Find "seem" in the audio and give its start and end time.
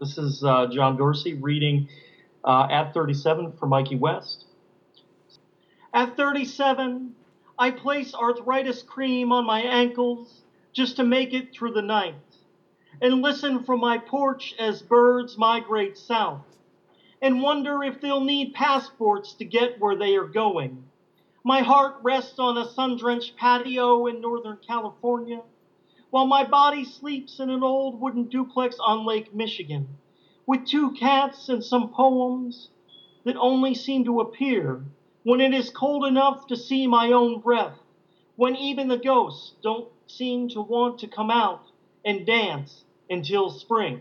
33.74-34.04, 40.06-40.48